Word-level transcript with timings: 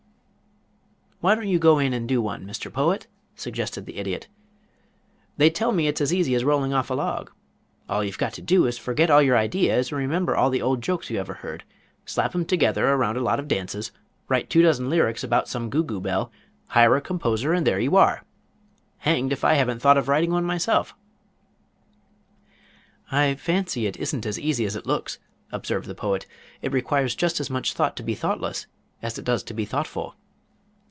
"Why 1.21 1.35
don't 1.35 1.47
you 1.47 1.59
go 1.59 1.77
in 1.77 1.93
and 1.93 2.07
do 2.09 2.19
one, 2.19 2.47
Mr. 2.47 2.73
Poet?" 2.73 3.05
suggested 3.35 3.85
the 3.85 3.97
Idiot. 3.97 4.27
"They 5.37 5.51
tell 5.51 5.71
me 5.71 5.85
it's 5.85 6.01
as 6.01 6.11
easy 6.11 6.33
as 6.33 6.43
rolling 6.43 6.73
off 6.73 6.89
a 6.89 6.95
log. 6.95 7.29
All 7.87 8.03
you've 8.03 8.17
got 8.17 8.33
to 8.33 8.41
do 8.41 8.65
is 8.65 8.77
to 8.77 8.81
forget 8.81 9.11
all 9.11 9.21
your 9.21 9.37
ideas 9.37 9.91
and 9.91 9.99
remember 9.99 10.35
all 10.35 10.49
the 10.49 10.63
old 10.63 10.81
jokes 10.81 11.11
you 11.11 11.19
ever 11.19 11.35
heard. 11.35 11.63
Slap 12.07 12.33
'em 12.33 12.43
together 12.43 12.89
around 12.89 13.17
a 13.17 13.21
lot 13.21 13.39
of 13.39 13.47
dances, 13.47 13.91
write 14.29 14.49
two 14.49 14.63
dozen 14.63 14.89
lyrics 14.89 15.23
about 15.23 15.47
some 15.47 15.69
Googoo 15.69 16.01
Belle, 16.01 16.31
hire 16.69 16.95
a 16.95 17.01
composer, 17.01 17.53
and 17.53 17.67
there 17.67 17.79
you 17.79 17.95
are. 17.97 18.23
Hanged 18.97 19.31
if 19.31 19.43
I 19.43 19.53
haven't 19.53 19.77
thought 19.79 19.99
of 19.99 20.07
writing 20.07 20.31
one 20.31 20.43
myself." 20.43 20.95
"I 23.11 23.35
fancy 23.35 23.85
it 23.85 23.95
isn't 23.97 24.25
as 24.25 24.39
easy 24.39 24.65
as 24.65 24.75
it 24.75 24.87
looks," 24.87 25.19
observed 25.51 25.85
the 25.85 25.93
Poet. 25.93 26.25
"It 26.63 26.71
requires 26.71 27.13
just 27.13 27.39
as 27.39 27.51
much 27.51 27.73
thought 27.73 27.95
to 27.97 28.01
be 28.01 28.15
thoughtless 28.15 28.65
as 29.03 29.19
it 29.19 29.25
does 29.25 29.43
to 29.43 29.53
be 29.53 29.65
thoughtful." 29.65 30.15